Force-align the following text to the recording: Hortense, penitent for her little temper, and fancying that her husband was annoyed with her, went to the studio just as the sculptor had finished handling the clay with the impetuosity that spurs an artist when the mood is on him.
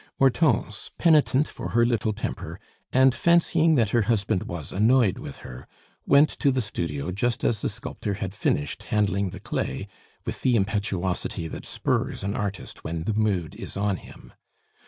Hortense, 0.17 0.89
penitent 0.97 1.47
for 1.47 1.69
her 1.69 1.85
little 1.85 2.11
temper, 2.11 2.59
and 2.91 3.13
fancying 3.13 3.75
that 3.75 3.91
her 3.91 4.01
husband 4.01 4.45
was 4.45 4.71
annoyed 4.71 5.19
with 5.19 5.37
her, 5.45 5.67
went 6.07 6.29
to 6.39 6.49
the 6.49 6.59
studio 6.59 7.11
just 7.11 7.43
as 7.43 7.61
the 7.61 7.69
sculptor 7.69 8.15
had 8.15 8.33
finished 8.33 8.81
handling 8.89 9.29
the 9.29 9.39
clay 9.39 9.87
with 10.25 10.41
the 10.41 10.55
impetuosity 10.55 11.47
that 11.49 11.67
spurs 11.67 12.23
an 12.23 12.35
artist 12.35 12.83
when 12.83 13.03
the 13.03 13.13
mood 13.13 13.53
is 13.53 13.77
on 13.77 13.97
him. 13.97 14.33